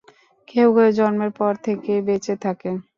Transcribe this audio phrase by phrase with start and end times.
[0.47, 2.71] কেউ কেউ জন্মের পর থেকেই বেঁচে থাকে।